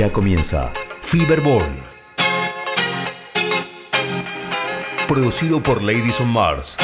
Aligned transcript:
Ya 0.00 0.10
comienza 0.10 0.72
Fiberball. 1.02 1.76
Producido 5.06 5.62
por 5.62 5.82
Ladies 5.82 6.22
on 6.22 6.28
Mars. 6.28 6.78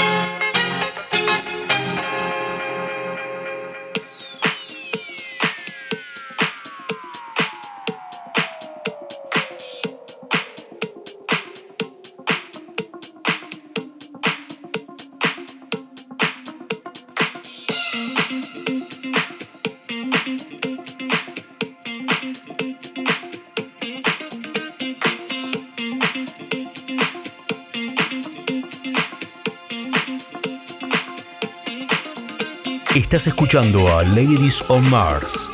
Estás 33.17 33.29
escuchando 33.29 33.89
a 33.97 34.03
Ladies 34.03 34.63
on 34.69 34.91
Mars. 34.91 35.49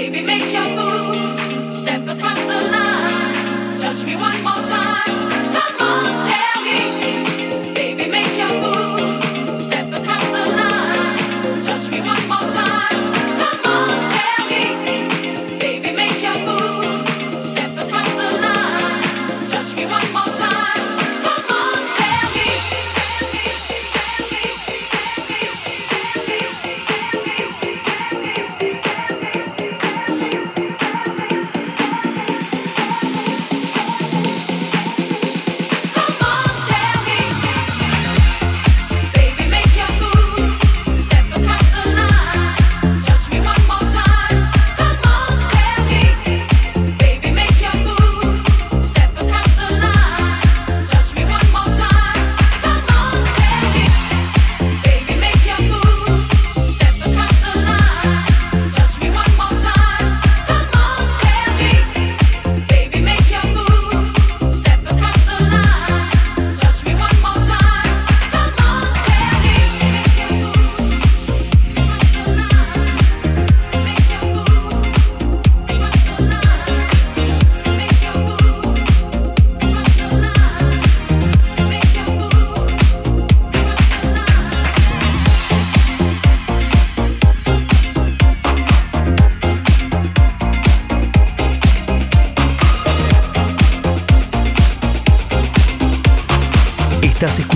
Baby, 0.00 0.22
make 0.22 0.50
your 0.50 0.64
move. 0.76 1.70
Step 1.70 2.00
across 2.08 2.38
the 2.38 2.60
line. 2.72 3.80
Touch 3.82 4.02
me 4.06 4.16
one 4.16 4.42
more 4.42 4.64
time. 4.64 5.28
Come 5.52 5.80
on. 5.86 6.49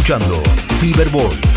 escuchando 0.05 0.43
Fever 0.81 1.09
Ball. 1.09 1.54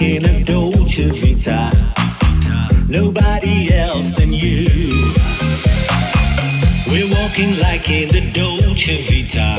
In 0.00 0.24
a 0.24 0.44
Dolce 0.44 1.10
Vita. 1.10 1.72
Nobody 2.88 3.74
else 3.74 4.12
than 4.12 4.32
you. 4.32 4.68
We're 6.86 7.10
walking 7.20 7.58
like 7.58 7.90
in 7.90 8.08
the 8.08 8.30
Dolce 8.32 9.02
Vita. 9.02 9.58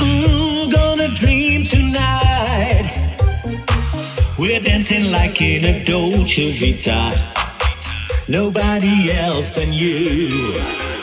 Ooh, 0.00 0.72
gonna 0.72 1.08
dream 1.08 1.64
tonight. 1.64 3.14
We're 4.38 4.60
dancing 4.60 5.12
like 5.12 5.40
in 5.42 5.64
a 5.66 5.84
Dolce 5.84 6.50
Vita. 6.52 7.12
Nobody 8.26 9.12
else 9.12 9.50
than 9.50 9.70
you. 9.70 10.97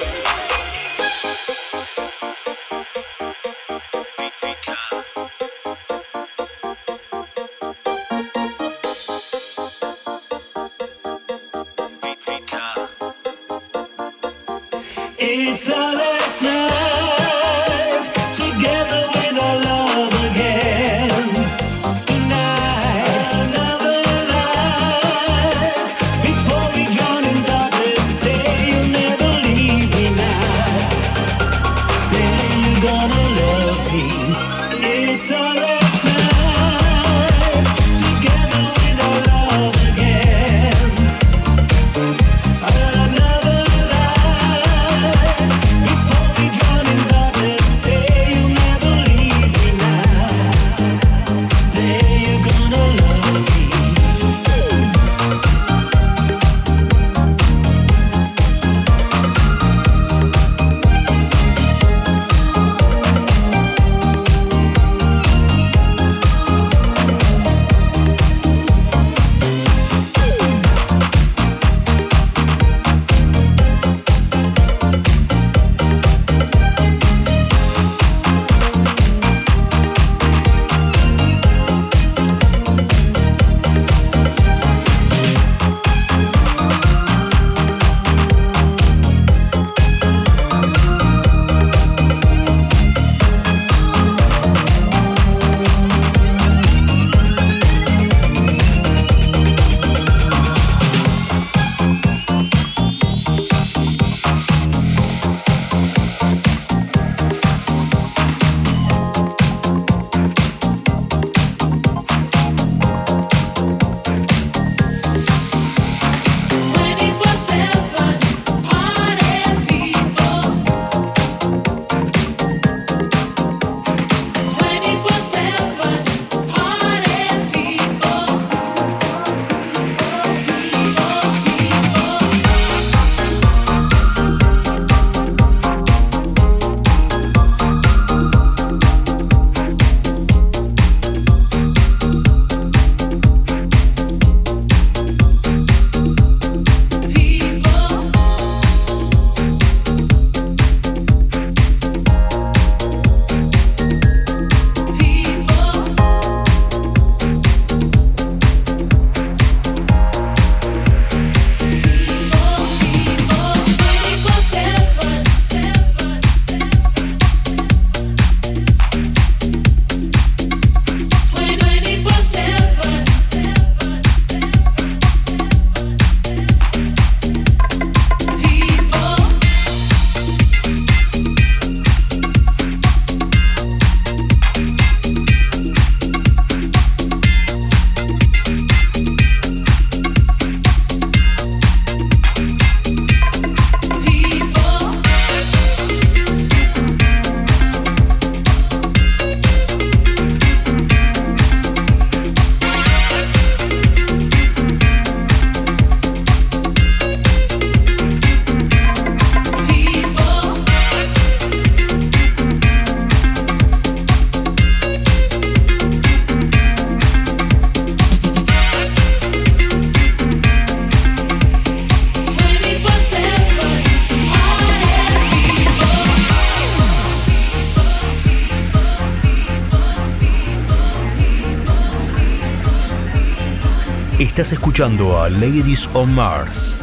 Estás 234.46 234.60
escuchando 234.60 235.20
a 235.20 235.28
Ladies 235.28 235.90
on 235.96 236.14
Mars. 236.14 236.76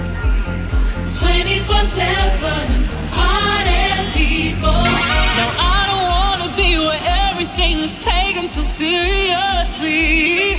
24-7 1.10 2.08
party 3.14 4.10
people. 4.14 4.82
Now 5.38 5.50
I 5.60 5.86
don't 5.86 6.06
wanna 6.10 6.56
be 6.56 6.76
where 6.76 6.98
everything 7.30 7.78
is 7.84 7.94
taken 8.02 8.48
so 8.48 8.64
seriously. 8.64 10.56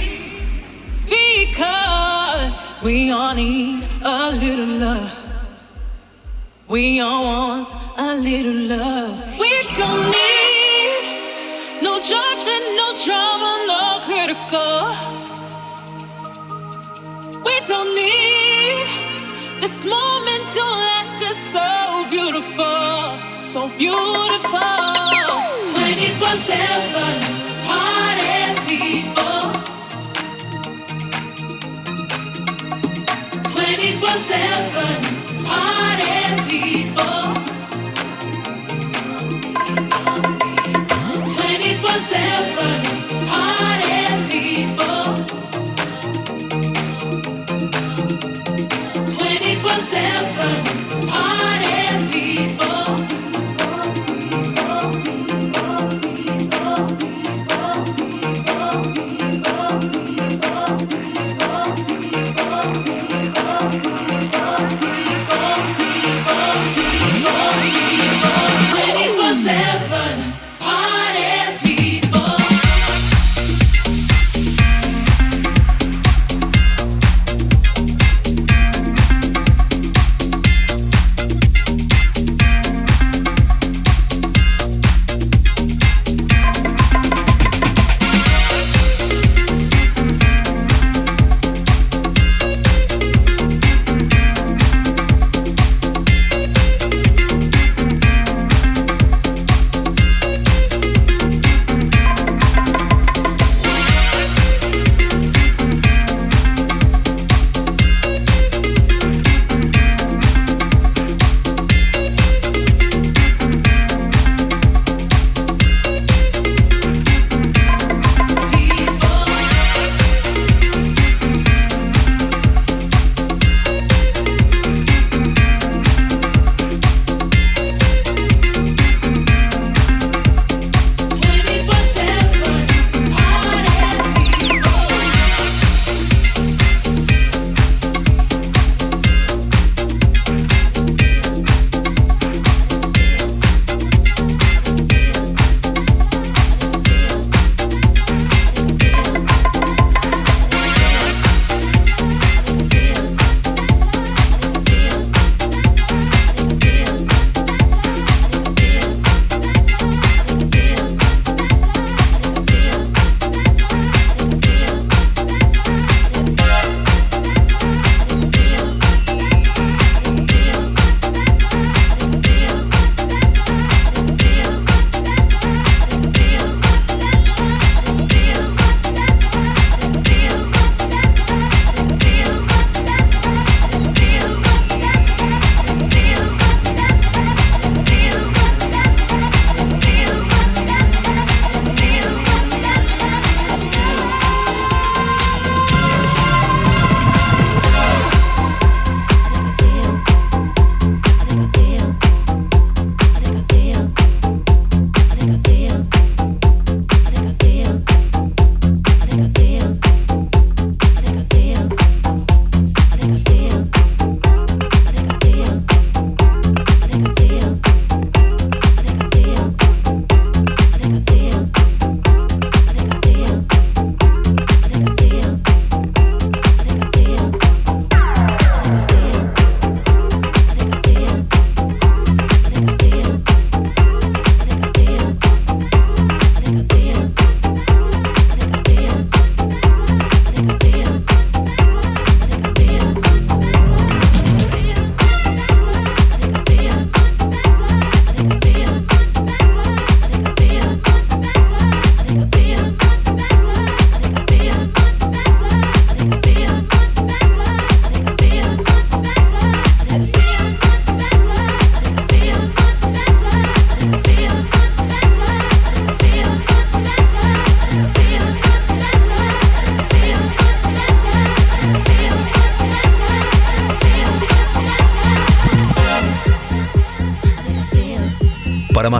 Because 1.05 2.69
we 2.81 3.11
all 3.11 3.35
need 3.35 3.83
a 4.01 4.31
little 4.31 4.79
love. 4.79 5.11
We 6.69 7.01
all 7.01 7.25
want 7.25 7.67
a 7.97 8.15
little 8.15 8.77
love. 8.77 8.82
So 23.31 23.67
beautiful. 23.77 24.59
24 25.73 26.35
7 26.35 27.33
party 27.67 28.35
people. 28.67 29.41
24 33.51 34.09
7 34.09 35.45
party 35.45 36.49
people. 36.49 37.12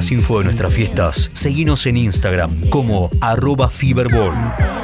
Más 0.03 0.12
info 0.12 0.39
de 0.39 0.45
nuestras 0.45 0.74
fiestas, 0.74 1.29
seguinos 1.33 1.86
en 1.86 1.95
Instagram 1.95 2.69
como 2.69 3.10
arroba 3.22 3.69
Fiberball. 3.69 4.83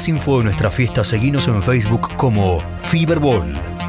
más 0.00 0.08
info 0.08 0.38
de 0.38 0.44
nuestra 0.44 0.70
fiesta, 0.70 1.04
seguinos 1.04 1.46
en 1.46 1.62
Facebook 1.62 2.16
como 2.16 2.58
Fiberball. 2.78 3.79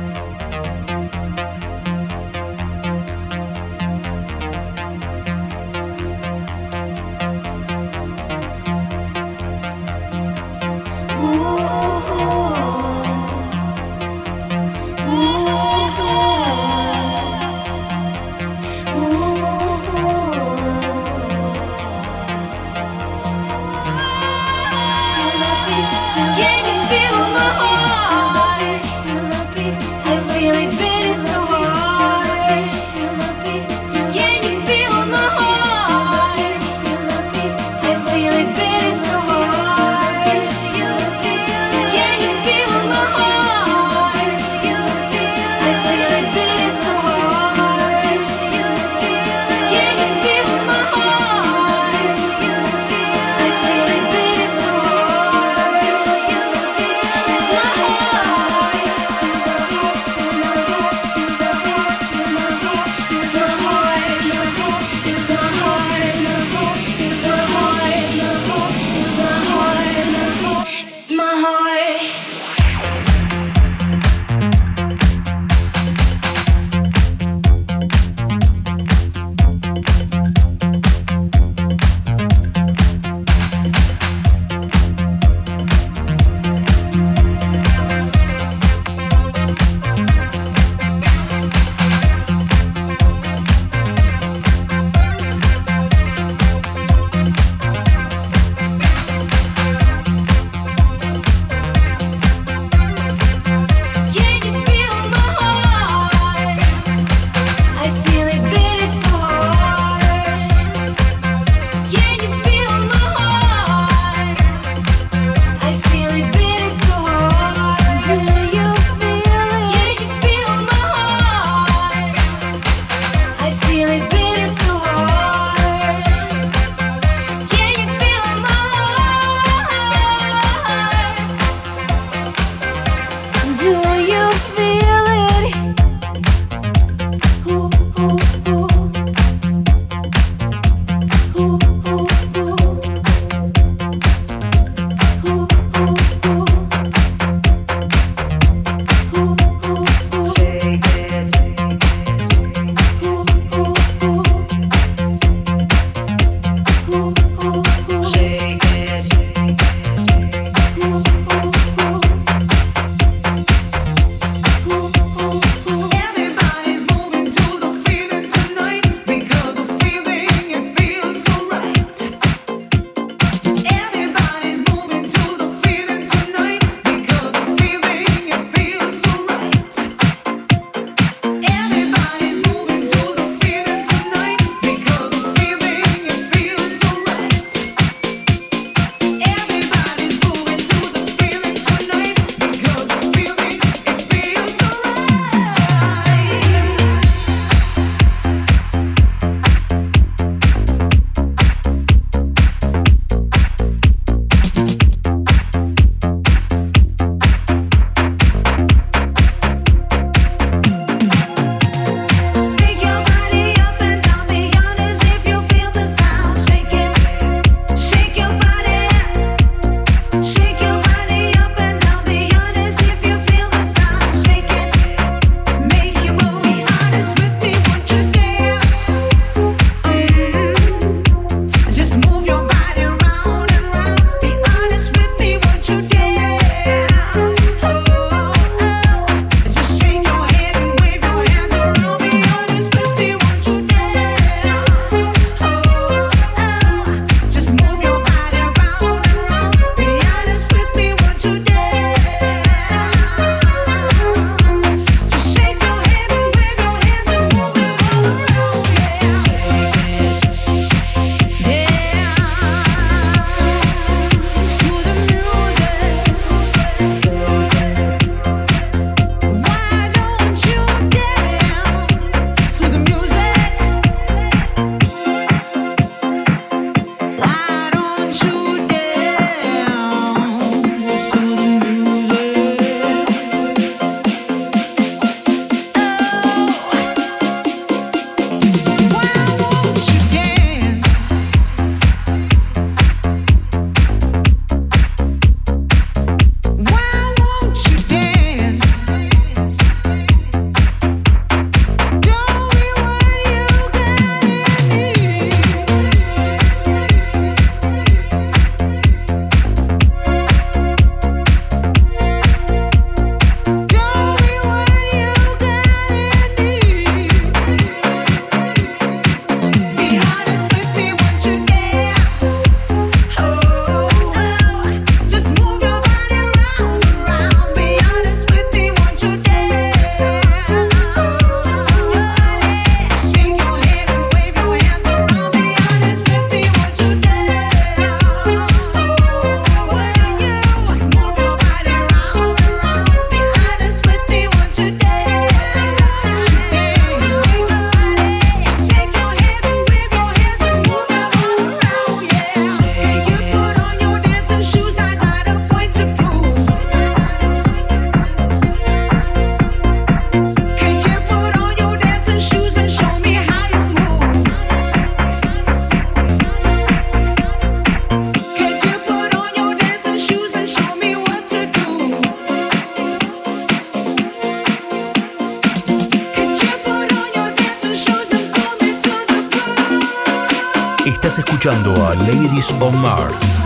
Escuchando 381.41 381.73
a 381.87 381.95
Ladies 381.95 382.51
on 382.61 382.79
Mars. 382.79 383.40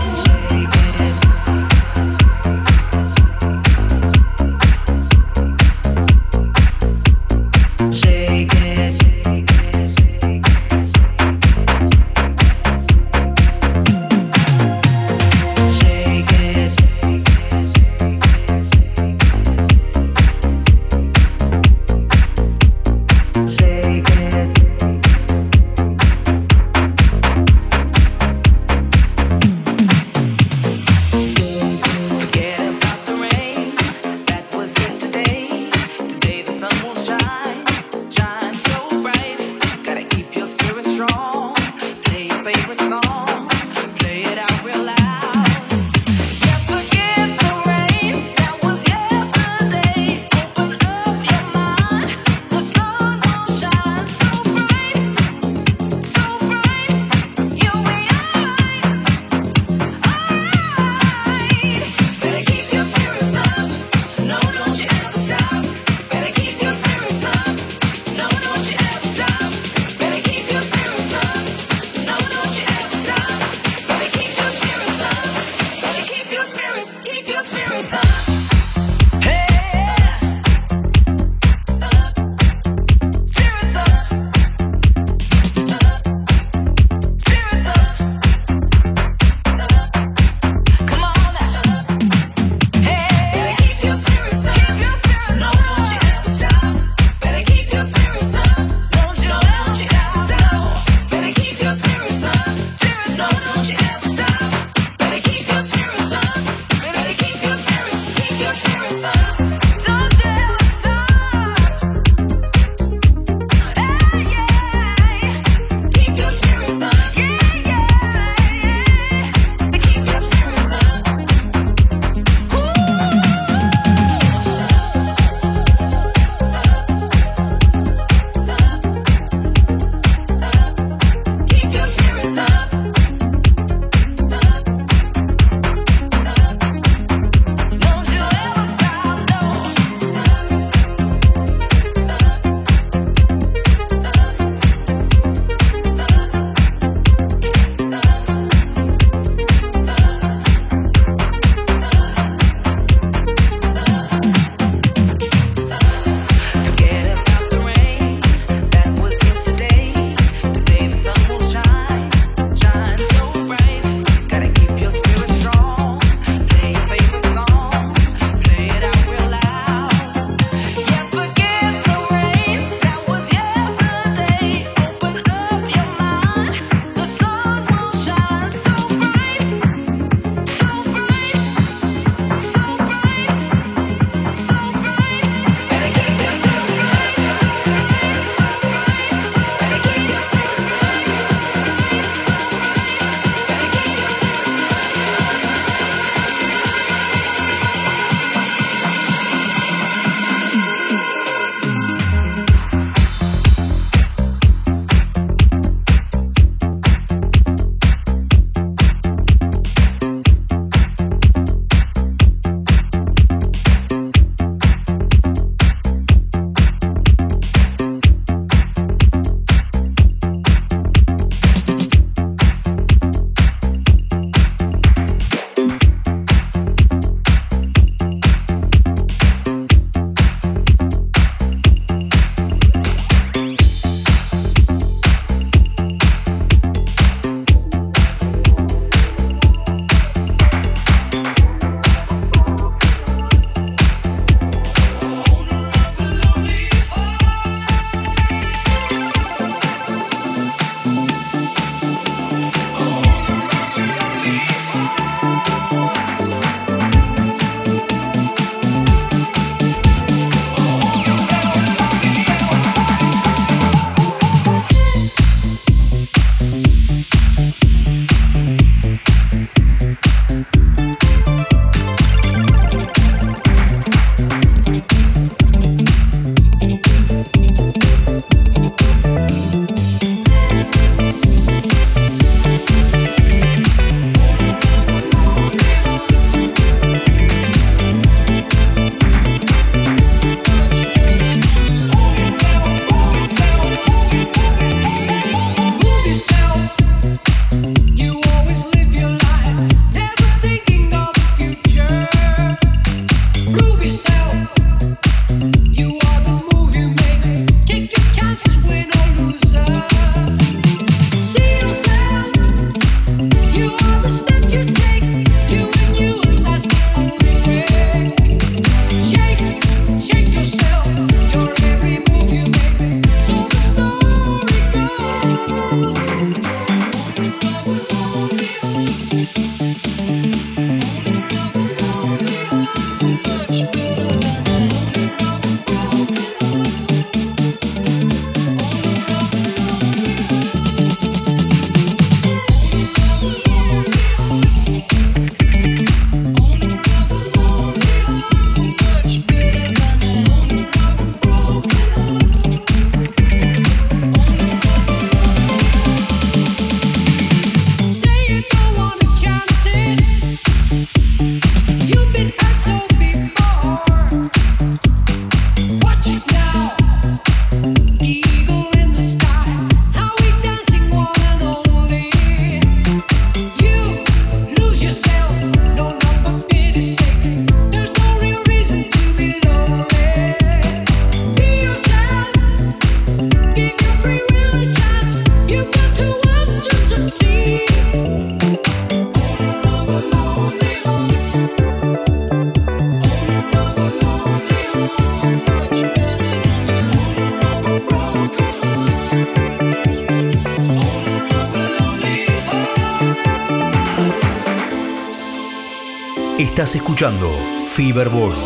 Escuchando 406.96 407.28
Fiberball. 407.66 408.45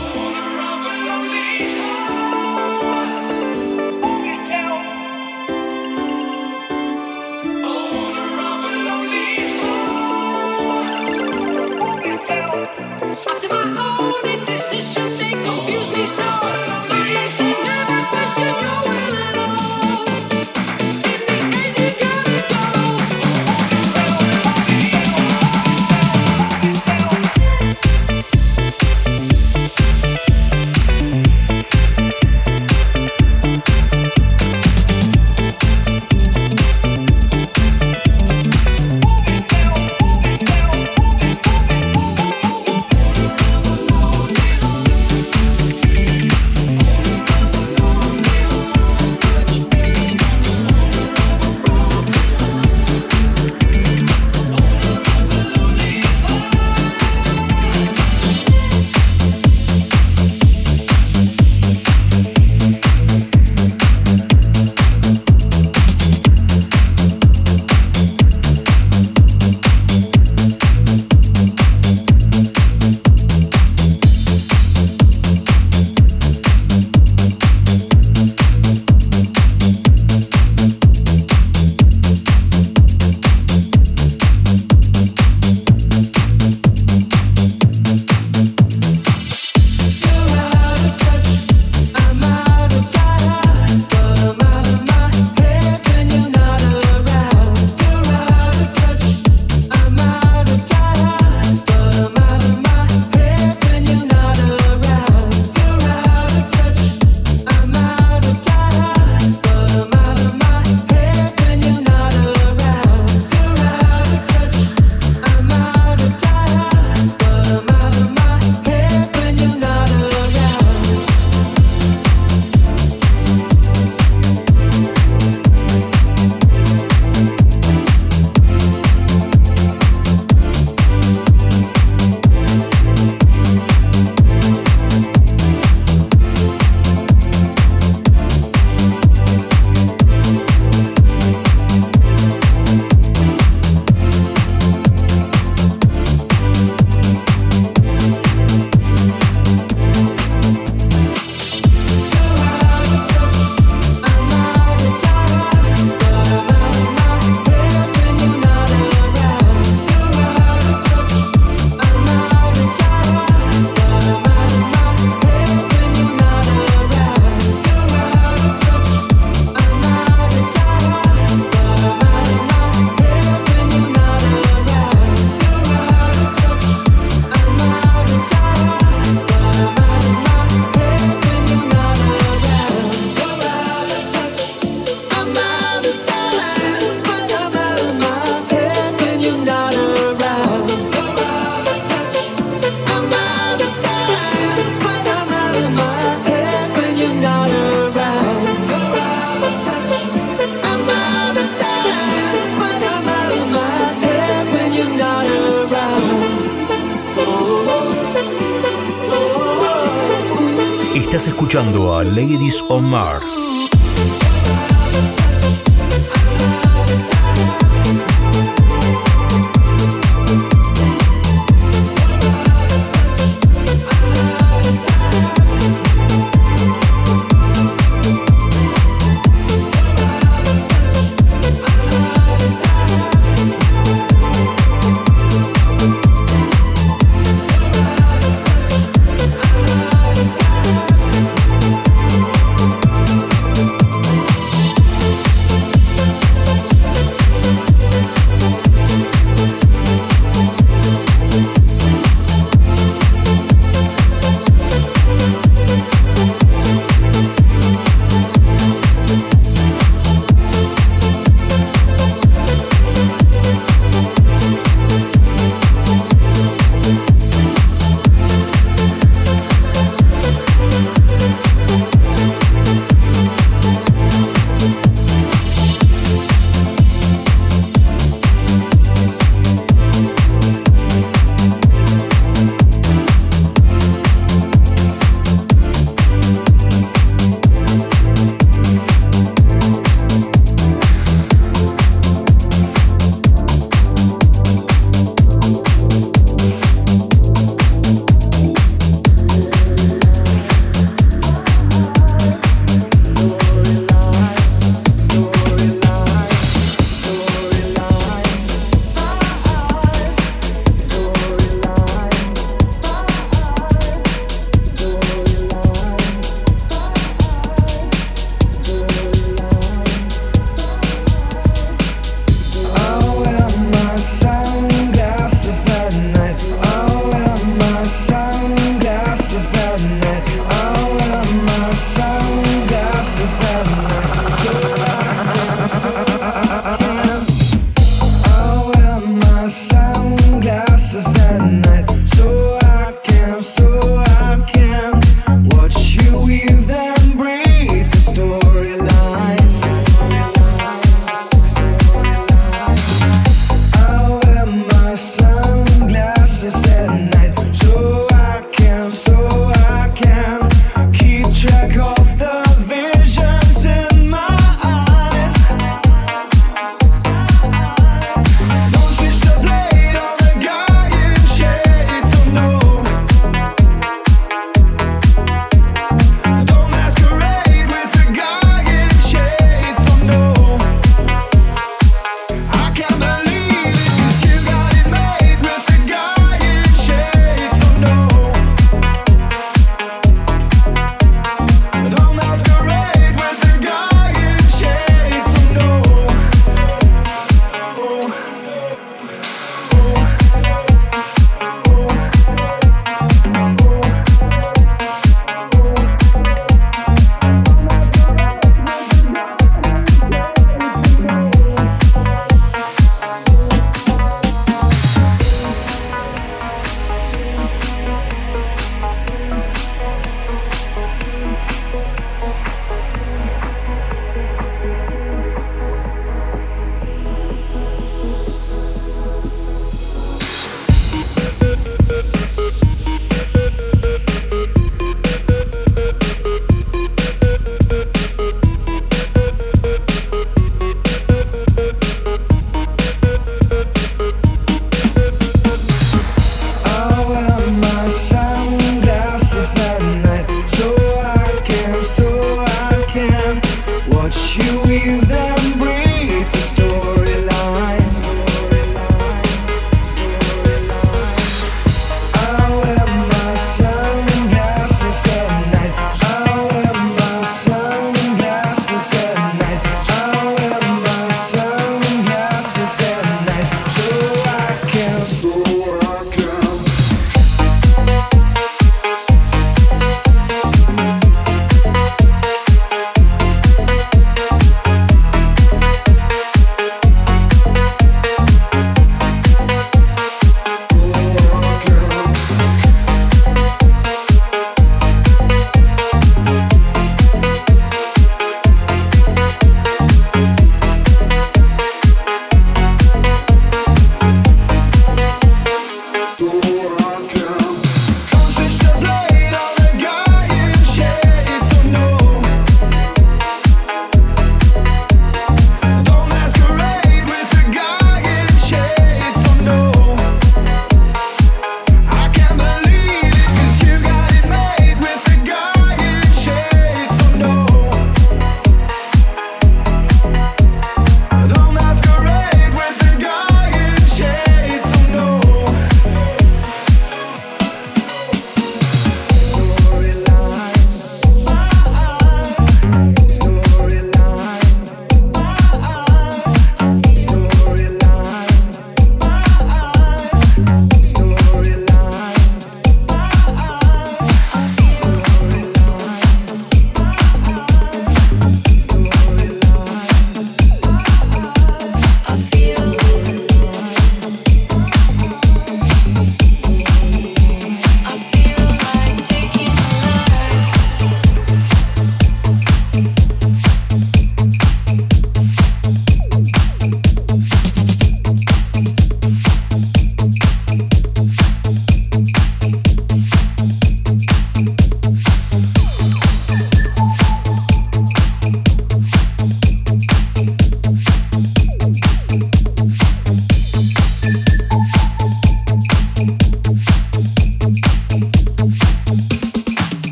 On 212.70 212.84
Mars. 212.84 213.49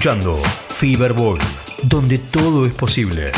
Escuchando 0.00 0.40
Feverball, 0.68 1.38
donde 1.82 2.16
todo 2.16 2.64
es 2.64 2.72
posible. 2.72 3.32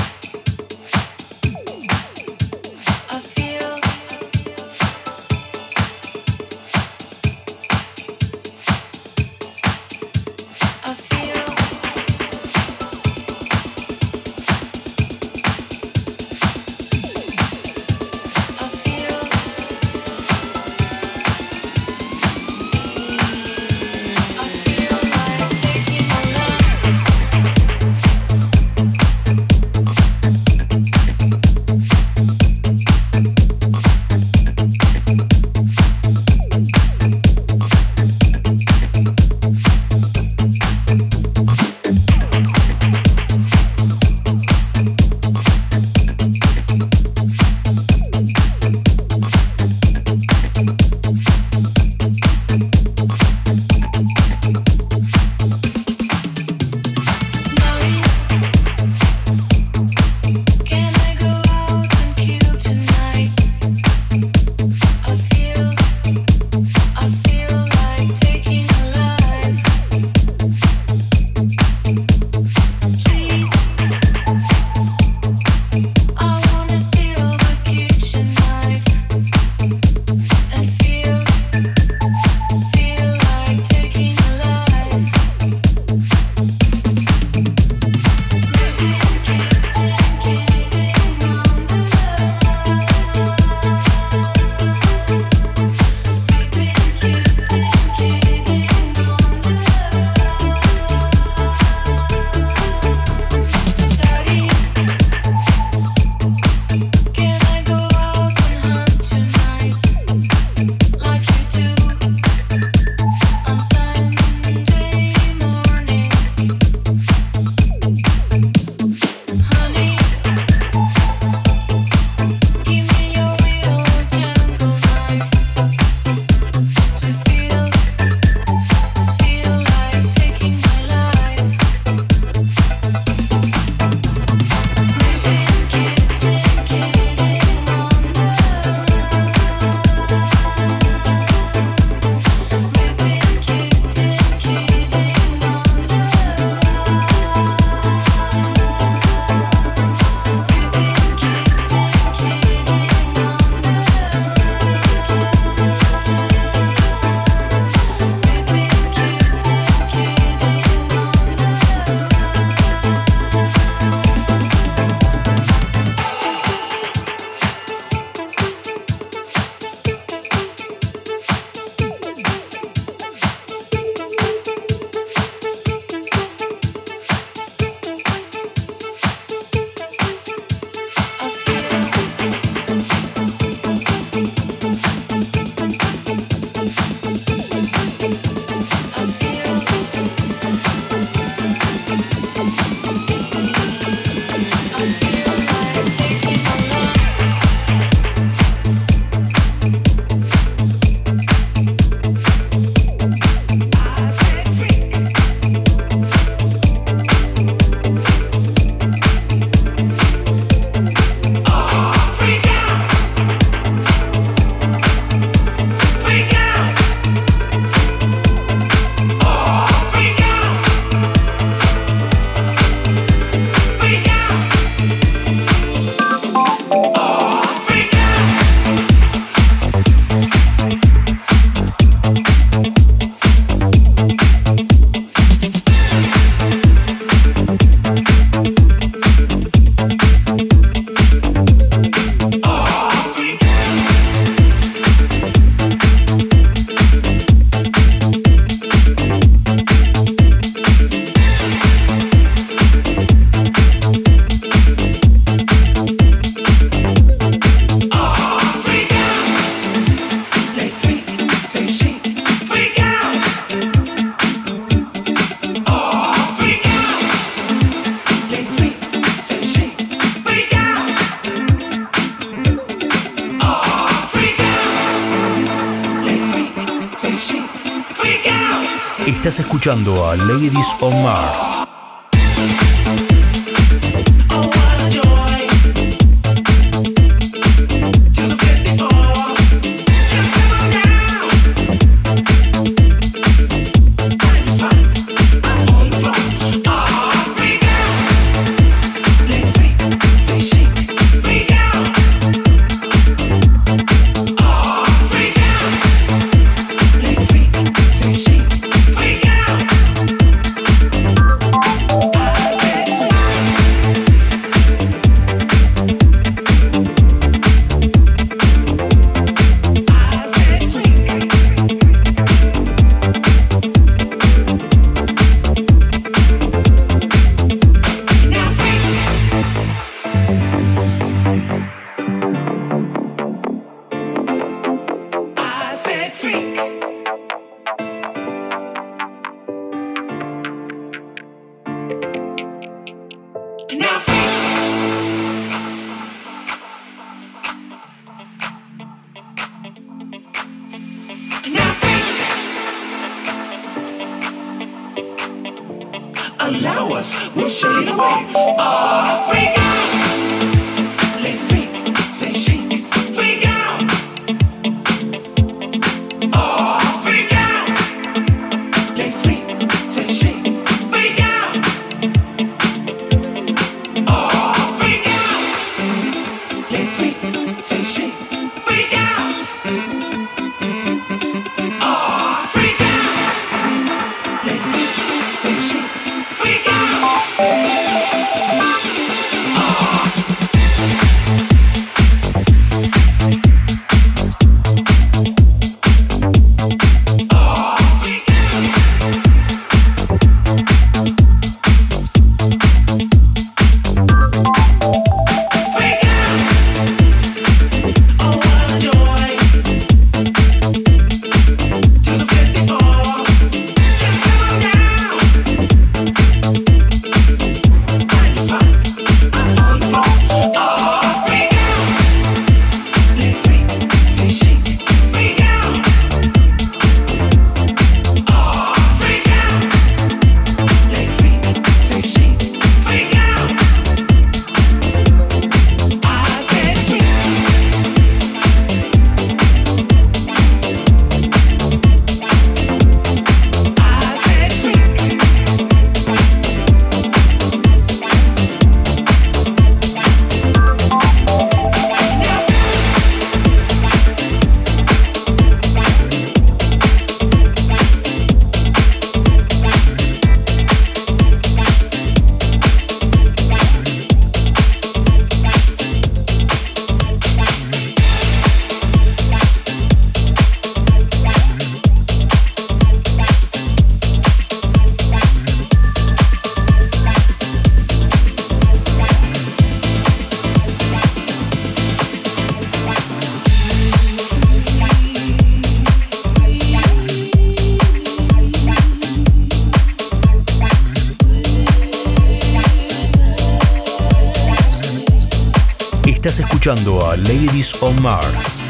escuchando 496.62 497.04
a 497.04 497.16
Ladies 497.16 497.74
on 497.82 498.00
Mars. 498.00 498.61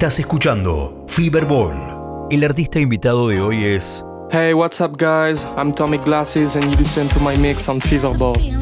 Estás 0.00 0.18
escuchando 0.18 1.04
Fiberball. 1.08 2.26
El 2.30 2.42
artista 2.42 2.80
invitado 2.80 3.28
de 3.28 3.38
hoy 3.42 3.64
es 3.64 4.02
Hey, 4.30 4.54
what's 4.54 4.80
up 4.80 4.96
guys? 4.96 5.46
I'm 5.58 5.74
Tommy 5.74 5.98
Glasses 5.98 6.56
and 6.56 6.64
you 6.64 6.78
listen 6.78 7.06
to 7.08 7.20
my 7.20 7.36
mix 7.36 7.68
on 7.68 7.82
Feverball. 7.82 8.59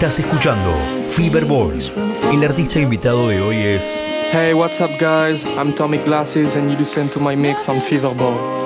Estás 0.00 0.18
escuchando 0.18 0.72
Fever 1.10 1.44
Balls. 1.44 1.92
El 2.32 2.42
artista 2.42 2.78
invitado 2.78 3.28
de 3.28 3.42
hoy 3.42 3.58
es. 3.58 4.02
Hey, 4.32 4.54
what's 4.54 4.80
up, 4.80 4.92
guys? 4.98 5.44
I'm 5.58 5.74
Tommy 5.74 5.98
Glasses, 5.98 6.56
and 6.56 6.70
you 6.70 6.78
listen 6.78 7.10
to 7.10 7.20
my 7.20 7.36
mix 7.36 7.68
on 7.68 7.82
Fever 7.82 8.14
Ball. 8.14 8.60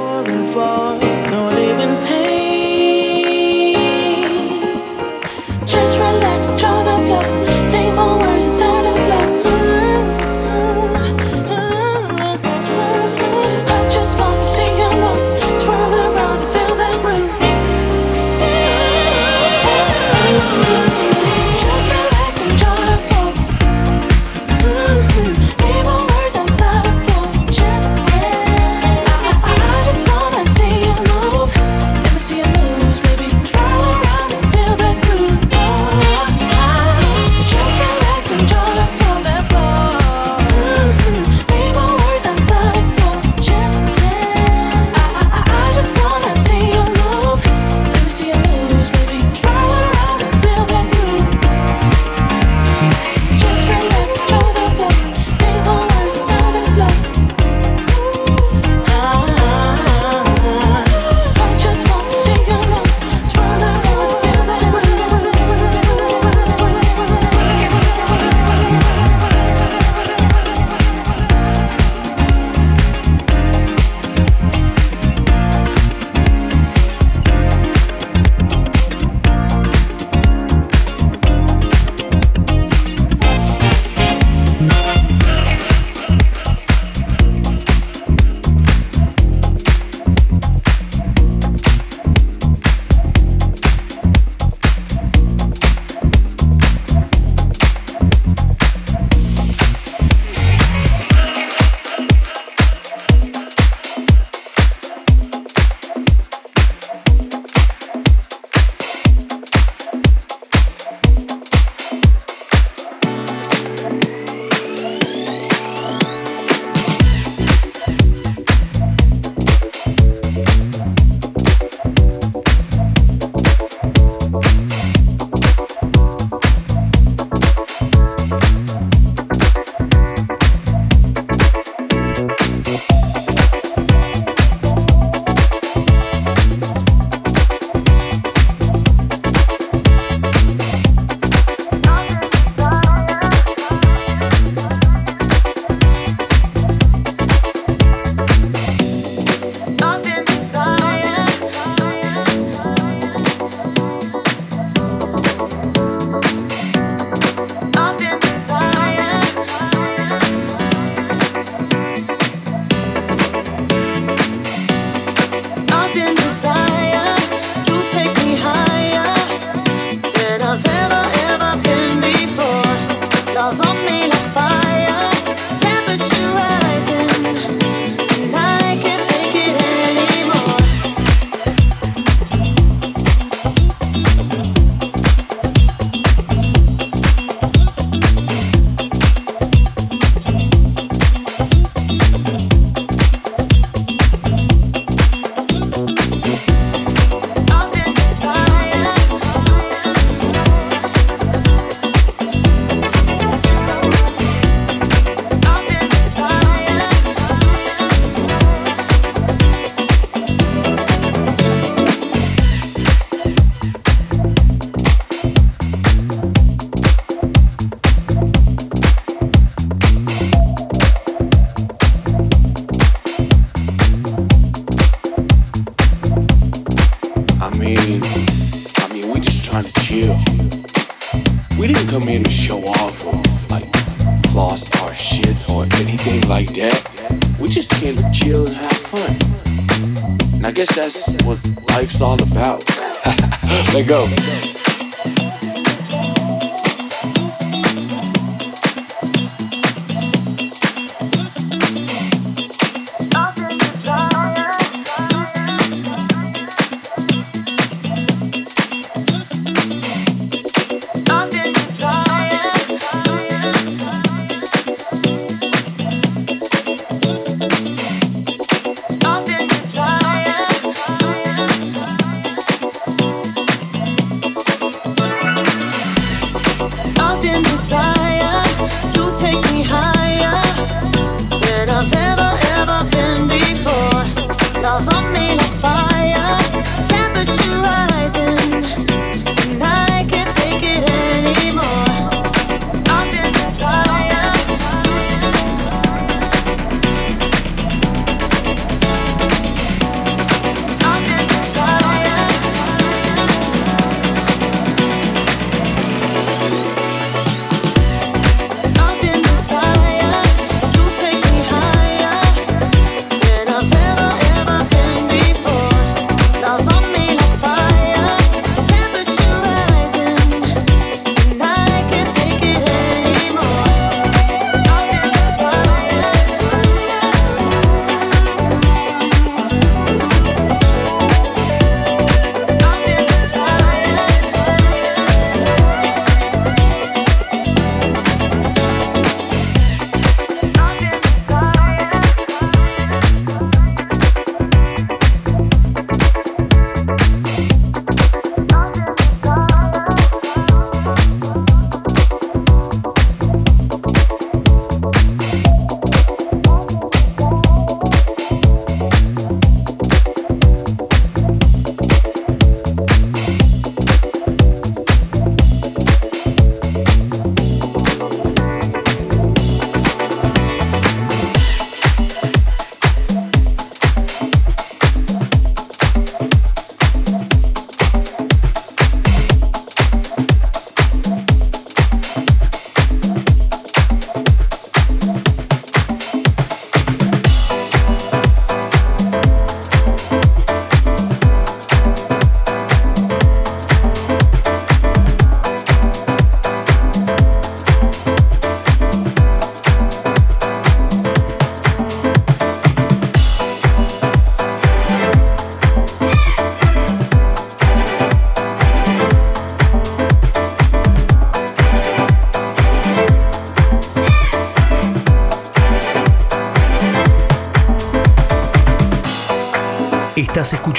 go. 243.84 244.23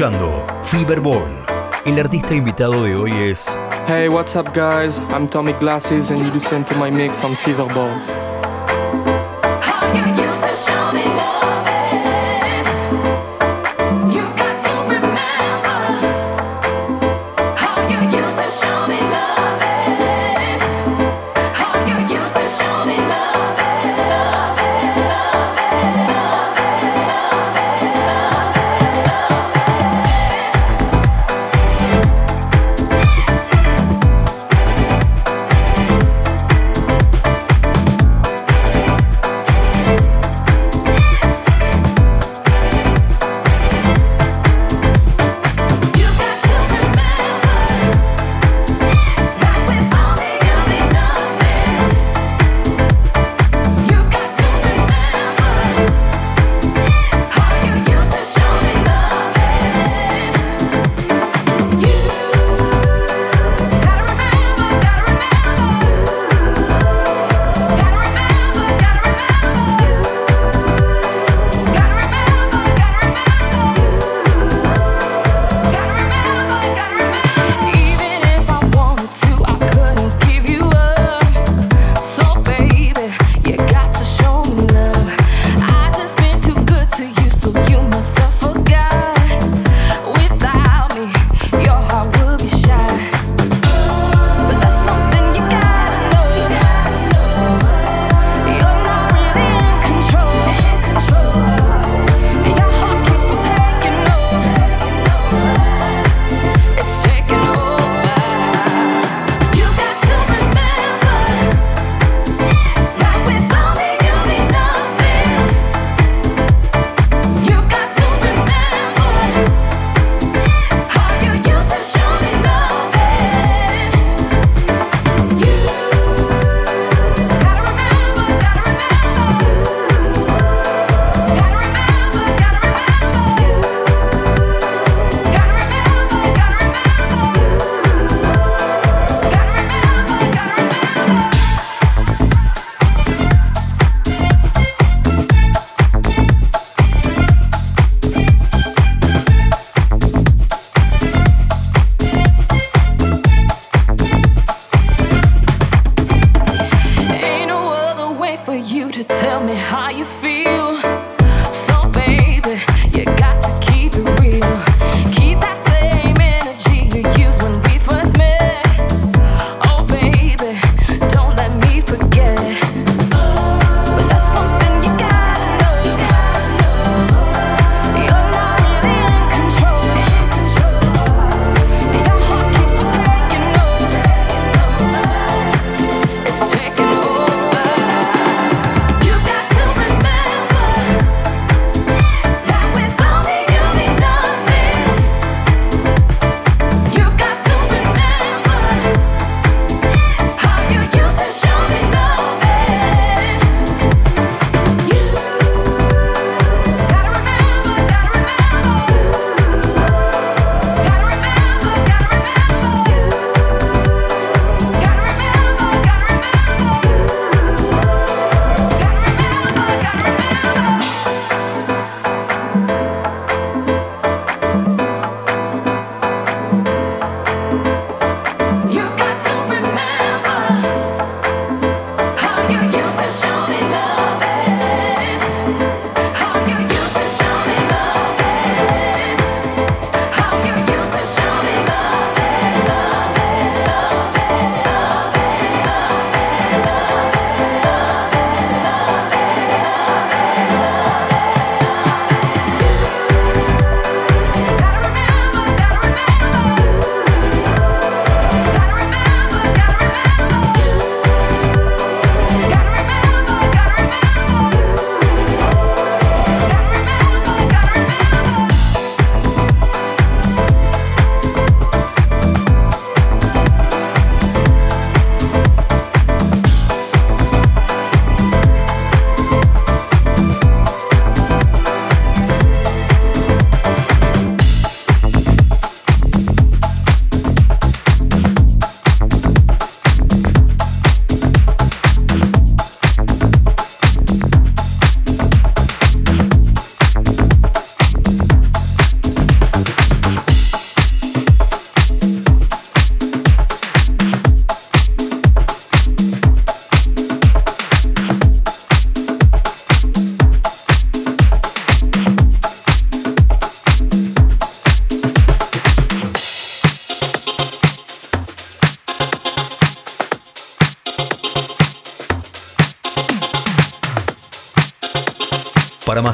Escuchando 0.06 0.45
Fiberball. 0.64 1.45
El 1.86 1.99
artista 1.99 2.34
invitado 2.34 2.84
de 2.84 2.95
hoy 2.95 3.11
es 3.11 3.57
Hey, 3.88 4.07
what's 4.07 4.36
up, 4.36 4.48
guys? 4.53 4.99
I'm 5.10 5.27
Tommy 5.27 5.53
Glasses, 5.53 6.11
and 6.11 6.19
you 6.19 6.32
listen 6.32 6.64
to 6.64 6.76
my 6.76 6.91
mix 6.91 7.23
on 7.23 7.36
Feverball. 7.36 8.24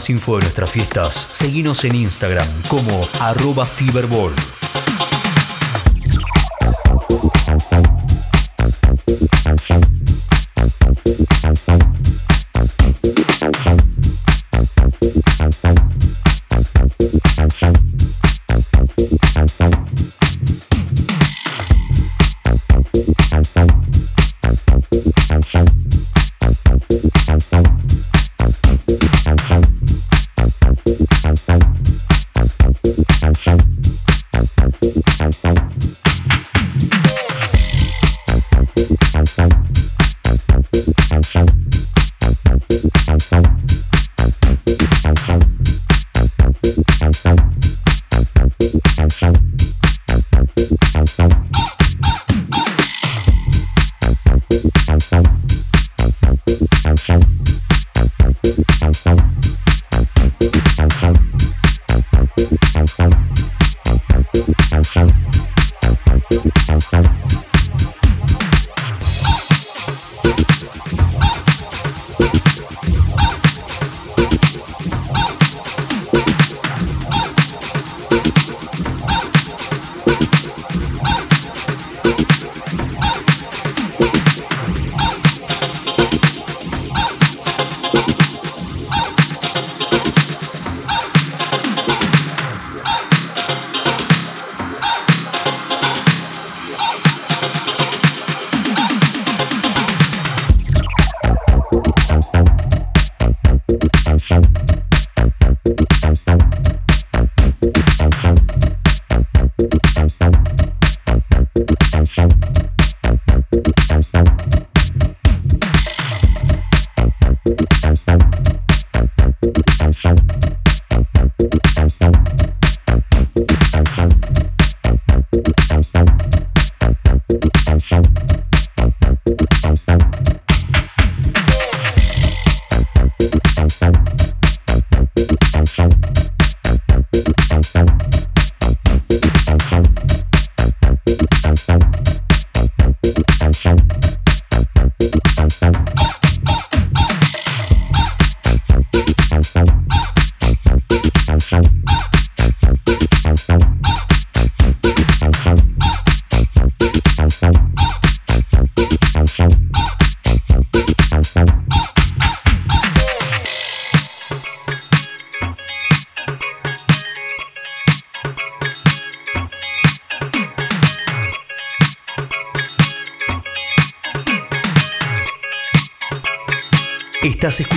Info 0.09 0.37
de 0.37 0.41
nuestras 0.41 0.69
fiestas, 0.69 1.27
seguinos 1.31 1.83
en 1.83 1.95
Instagram 1.95 2.47
como 2.67 3.07
arroba 3.19 3.65
Fiberball. 3.65 4.33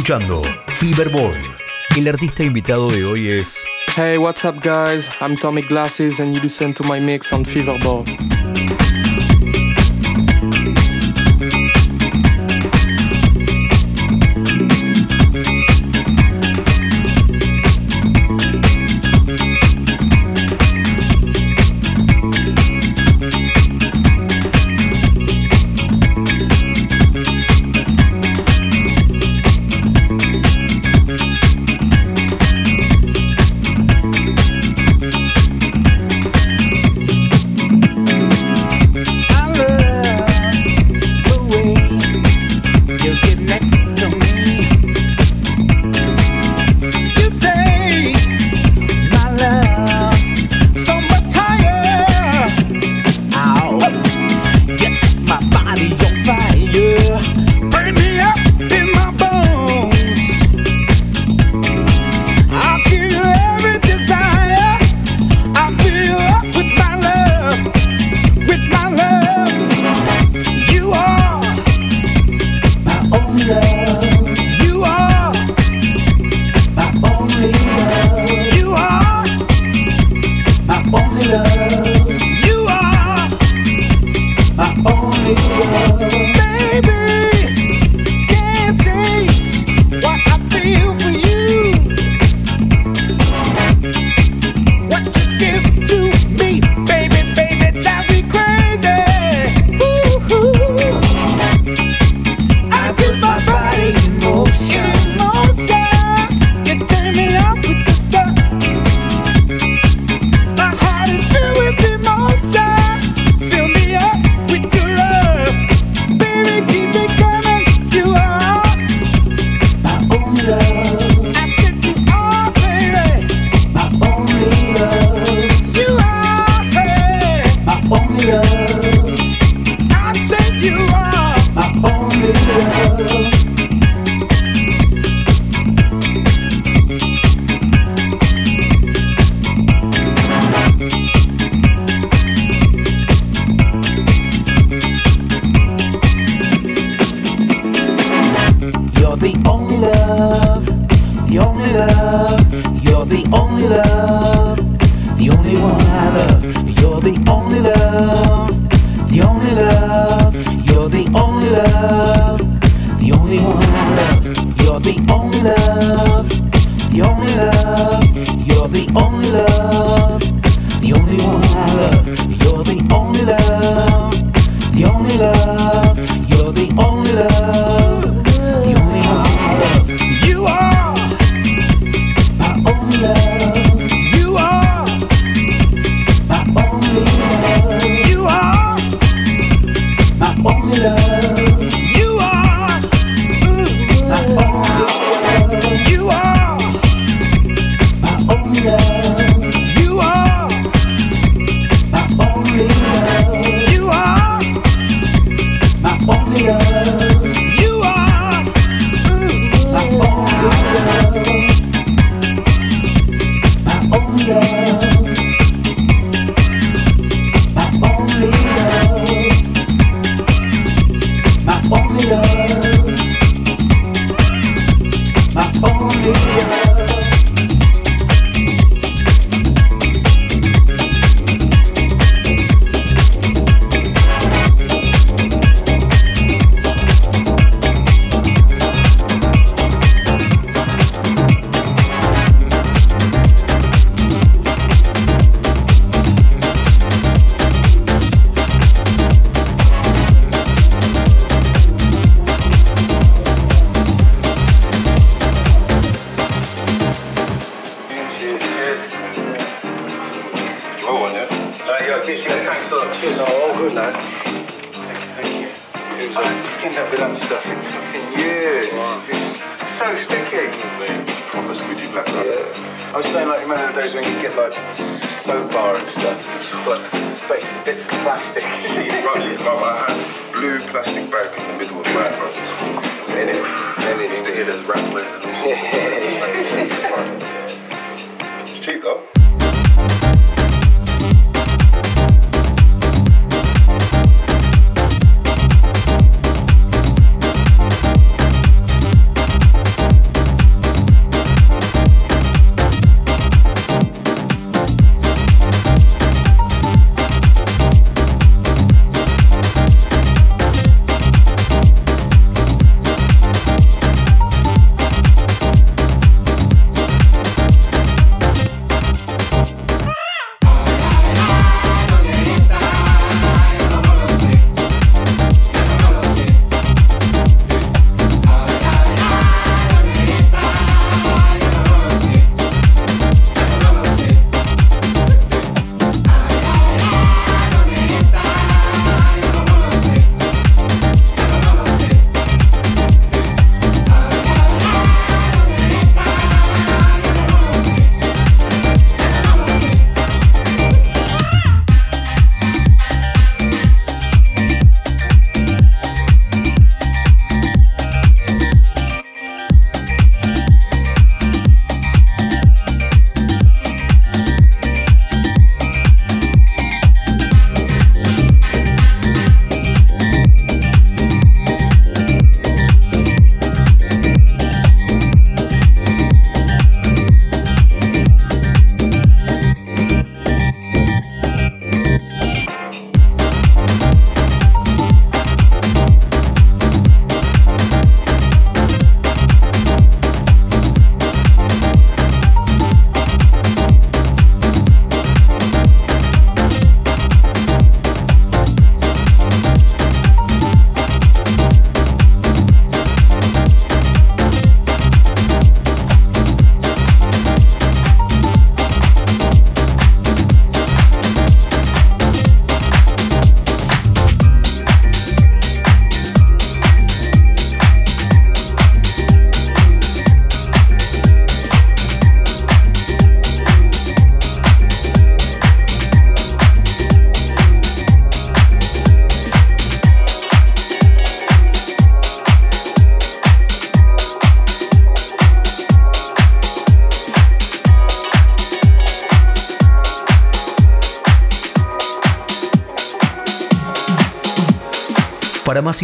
Escuchando 0.04 0.42
Fiberball. 0.66 1.40
El 1.96 2.08
artista 2.08 2.44
invitado 2.44 2.90
de 2.90 3.06
hoy 3.06 3.28
es 3.28 3.64
Hey, 3.96 4.18
what's 4.18 4.44
up, 4.44 4.60
guys? 4.62 5.08
I'm 5.18 5.34
Tommy 5.34 5.62
Glasses, 5.62 6.20
and 6.20 6.34
you 6.34 6.42
listen 6.42 6.74
to 6.74 6.84
my 6.84 7.00
mix 7.00 7.32
on 7.32 7.42
Feverball. 7.42 8.04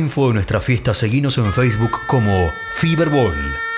Info 0.01 0.29
de 0.29 0.35
nuestra 0.35 0.61
fiesta, 0.61 0.95
seguinos 0.95 1.39
en 1.39 1.53
Facebook 1.53 2.01
como 2.07 2.53
Fiberball. 2.73 3.70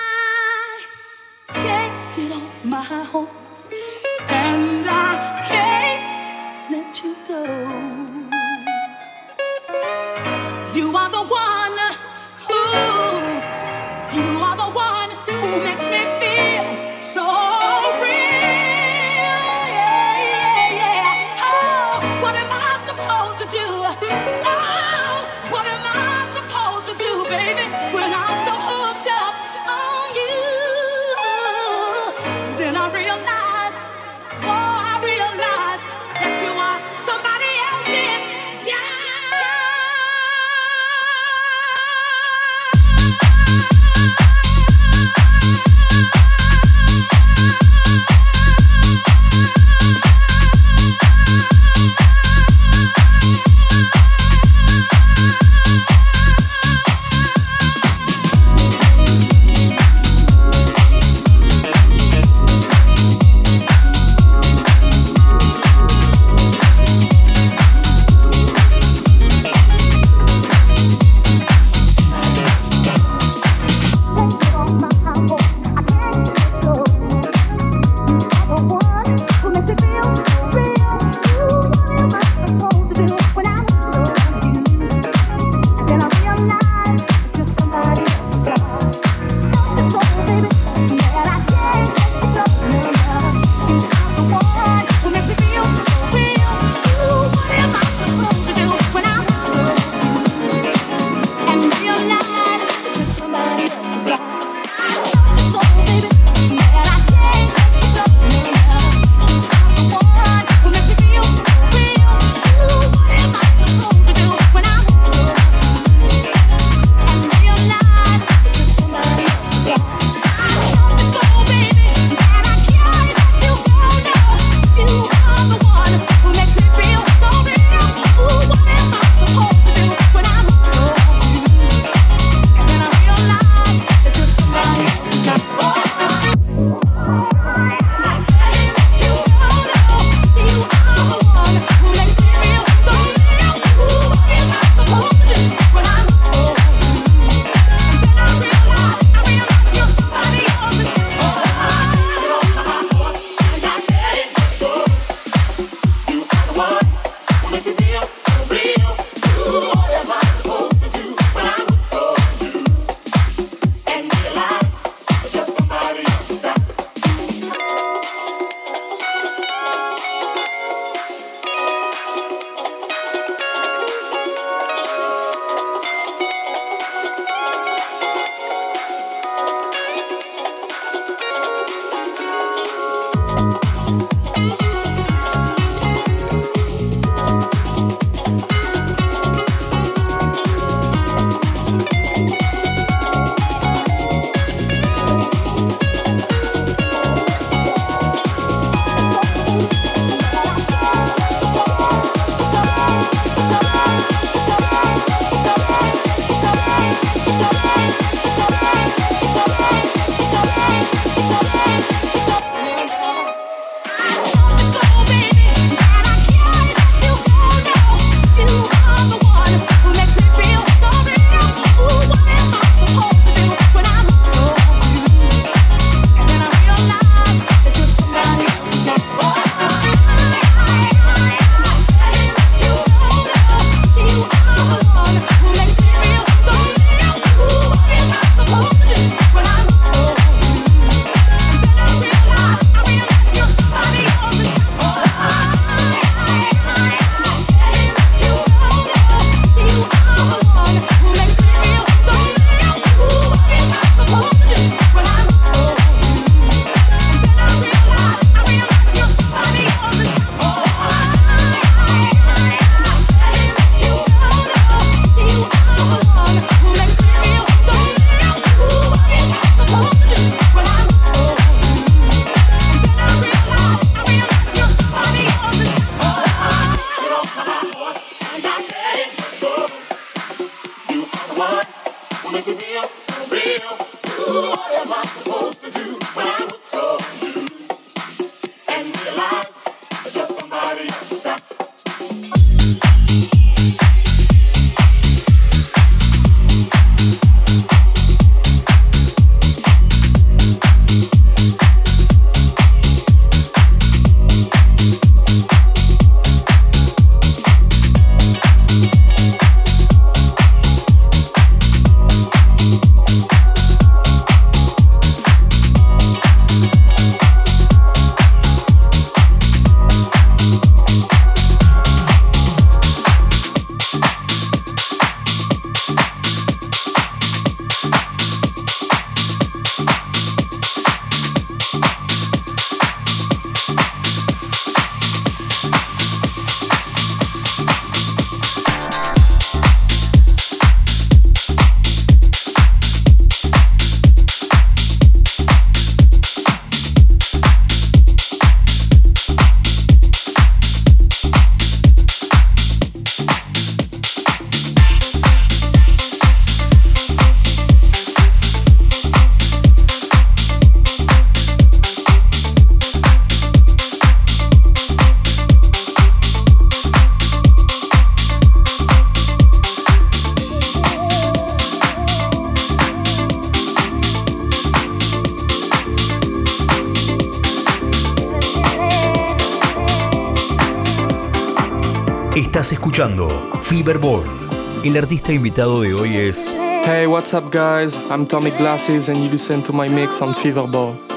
Artista 385.23 385.33
invitado 385.33 385.81
de 385.81 385.93
hoy 385.93 386.17
es 386.17 386.53
Hey, 386.85 387.07
what's 387.07 387.33
up, 387.33 387.49
guys? 387.49 387.95
I'm 388.09 388.27
Tommy 388.27 388.51
Glasses, 388.51 389.07
and 389.07 389.17
you 389.23 389.29
listen 389.29 389.63
to 389.63 389.71
my 389.71 389.87
mix 389.87 390.21
on 390.21 390.33
Feverball. 390.33 391.12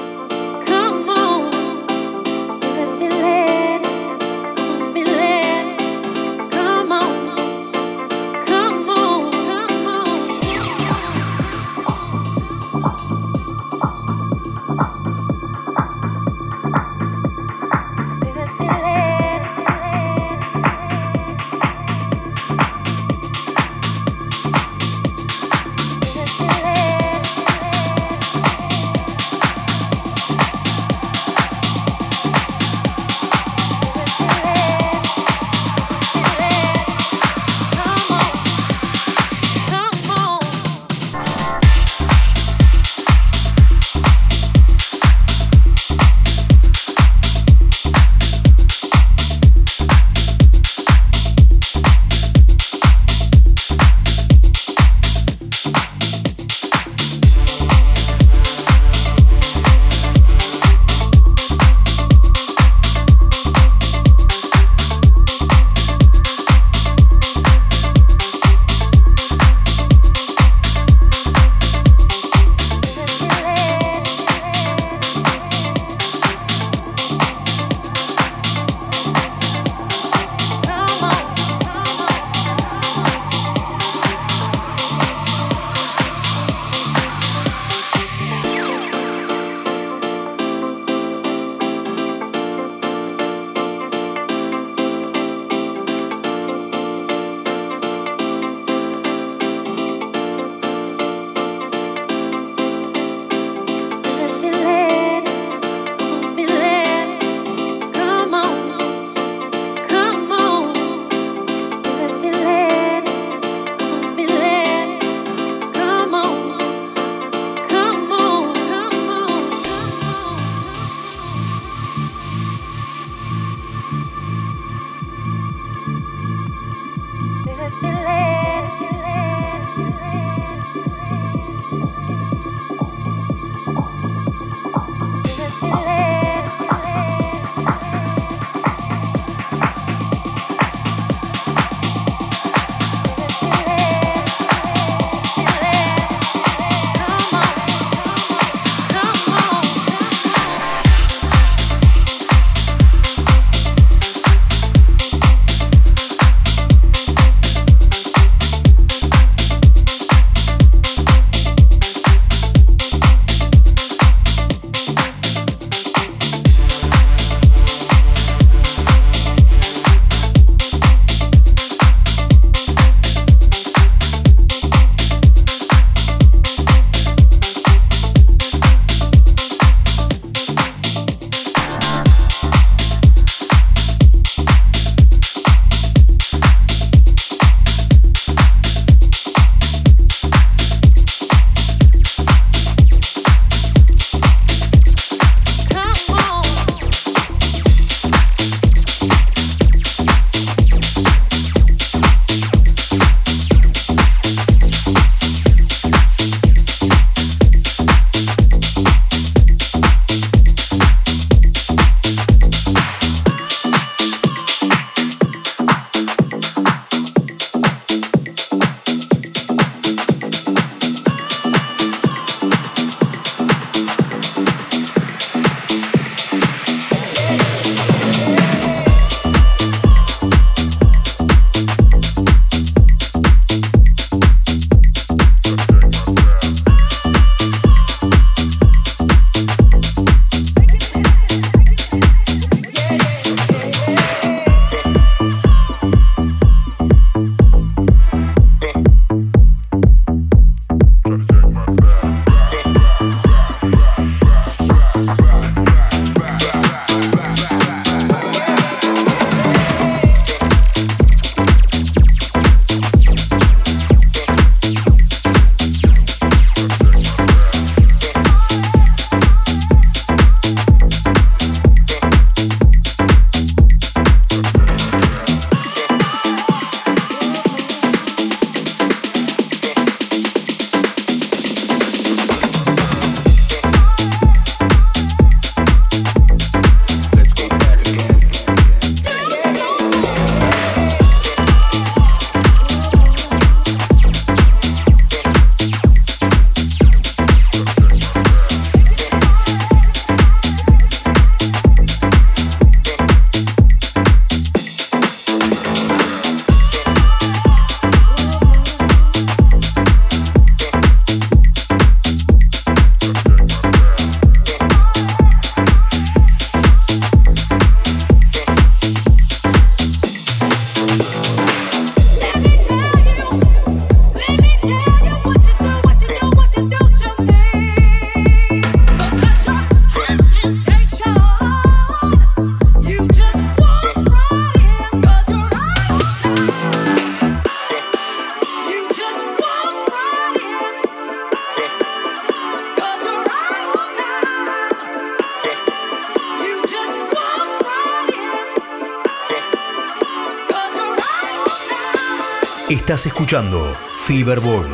escuchando 353.27 353.75
Fever 354.05 354.39
Ball, 354.39 354.65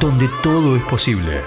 donde 0.00 0.28
todo 0.42 0.74
es 0.74 0.82
posible. 0.82 1.44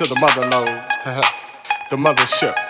to 0.00 0.14
the 0.14 0.18
mother 0.18 0.40
load, 0.48 0.82
the 1.90 1.96
mothership. 1.96 2.69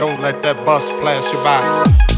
Don't 0.00 0.18
let 0.22 0.42
that 0.44 0.64
bus 0.64 0.88
pass 1.02 1.30
you 1.30 1.38
by. 1.44 2.09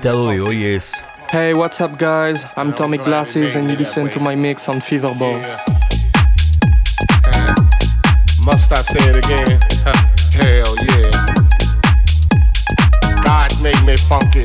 Invitado 0.00 0.30
de 0.30 0.40
hoy 0.40 0.64
es 0.64 1.04
Hey, 1.30 1.52
what's 1.52 1.78
up, 1.82 1.98
guys? 1.98 2.46
I'm 2.56 2.72
Tommy 2.72 2.96
Glasses, 2.96 3.54
and 3.54 3.70
you 3.70 3.76
listen 3.76 4.08
to 4.08 4.18
my 4.18 4.34
mix 4.34 4.66
on 4.66 4.80
Feverball. 4.80 5.38
Must 8.42 8.72
I 8.72 8.80
say 8.80 9.10
it 9.10 9.16
again? 9.16 9.60
Hell 10.32 10.74
yeah. 10.88 11.10
God 13.22 13.52
made 13.62 13.84
me 13.84 13.98
funky. 14.08 14.44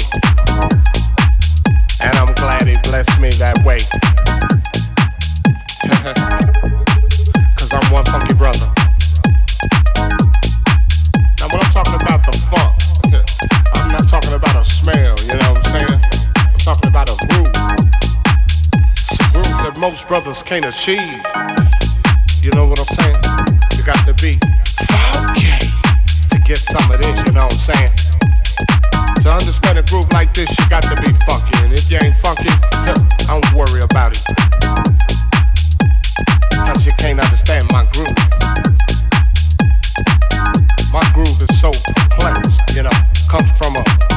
And 2.01 2.17
I'm 2.17 2.33
glad 2.35 2.67
he 2.67 2.75
blessed 2.83 3.17
me 3.21 3.29
that 3.39 3.63
way. 3.63 3.79
Cause 7.55 7.71
I'm 7.71 7.89
one 7.93 8.03
funky 8.05 8.33
brother. 8.33 8.67
Now 11.39 11.47
when 11.47 11.61
I'm 11.63 11.71
talking 11.71 11.95
about 12.01 12.25
the 12.25 12.33
funk, 12.51 12.74
smell, 14.85 15.17
you 15.25 15.33
know 15.33 15.49
what 15.49 15.65
I'm 15.65 15.73
saying? 15.73 16.01
I'm 16.37 16.61
talking 16.61 16.89
about 16.93 17.09
a 17.09 17.17
groove. 17.25 17.49
It's 18.93 19.17
a 19.17 19.25
groove 19.33 19.57
that 19.65 19.73
most 19.79 20.07
brothers 20.07 20.43
can't 20.43 20.65
achieve. 20.65 21.25
You 22.45 22.53
know 22.53 22.69
what 22.69 22.77
I'm 22.77 22.91
saying? 22.93 23.17
You 23.73 23.81
got 23.81 23.97
to 24.05 24.13
be 24.21 24.37
funky 24.85 25.73
to 26.29 26.37
get 26.45 26.61
some 26.61 26.85
of 26.93 27.01
this, 27.01 27.17
you 27.25 27.33
know 27.33 27.49
what 27.49 27.57
I'm 27.57 27.65
saying? 27.65 27.93
To 29.25 29.33
understand 29.33 29.81
a 29.81 29.85
groove 29.89 30.05
like 30.13 30.37
this, 30.37 30.53
you 30.53 30.69
got 30.69 30.85
to 30.85 30.95
be 31.01 31.09
funky. 31.25 31.57
And 31.65 31.73
if 31.73 31.89
you 31.89 31.97
ain't 32.05 32.13
funky, 32.21 32.53
don't 33.25 33.41
worry 33.57 33.81
about 33.81 34.13
it. 34.13 34.21
Cause 36.61 36.85
you 36.85 36.93
can't 37.01 37.17
understand 37.17 37.73
my 37.73 37.89
groove. 37.89 38.13
My 40.93 41.01
groove 41.17 41.41
is 41.41 41.57
so 41.57 41.73
complex, 41.73 42.61
you 42.77 42.85
know, 42.85 42.93
comes 43.33 43.49
from 43.57 43.81
a 43.81 44.14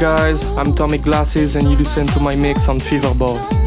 guys? 0.00 0.46
I'm 0.56 0.72
Tommy 0.72 0.96
Glasses, 0.96 1.56
and 1.56 1.70
you 1.70 1.76
listen 1.76 2.06
to 2.06 2.20
my 2.20 2.34
mix 2.34 2.68
on 2.68 2.78
Feverball. 2.78 3.59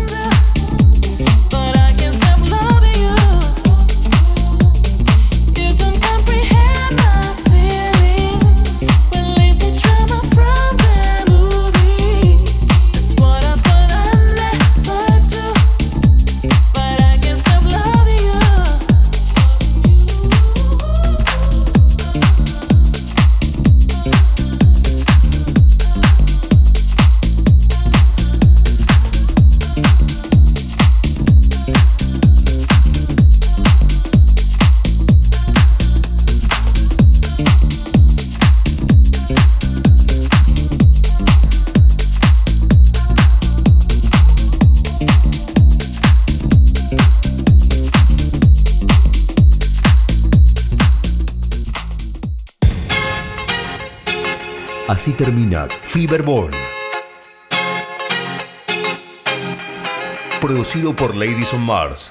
Así 55.03 55.11
termina. 55.11 55.67
Producido 60.39 60.95
por 60.95 61.13
Ladies 61.13 61.53
on 61.53 61.59
Mars. 61.59 62.09